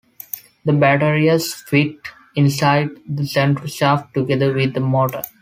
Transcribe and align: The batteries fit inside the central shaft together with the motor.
The 0.65 0.73
batteries 0.73 1.53
fit 1.53 1.97
inside 2.35 2.89
the 3.07 3.23
central 3.27 3.67
shaft 3.67 4.15
together 4.15 4.51
with 4.51 4.73
the 4.73 4.79
motor. 4.79 5.21